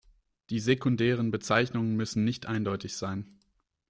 Die 0.49 0.59
sekundären 0.59 1.29
Bezeichnungen 1.29 1.95
müssen 1.95 2.23
nicht 2.23 2.47
eindeutig 2.47 2.97
sein. 2.97 3.37